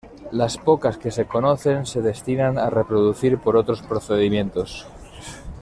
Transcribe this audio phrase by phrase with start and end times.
[0.31, 4.87] Las pocas que se conocen se destinan a reproducir por otros procedimientos.